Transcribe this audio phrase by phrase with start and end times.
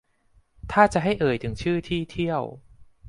[0.71, 2.41] ถ้าจะให้เอ่ยชื่อที่เที่ยว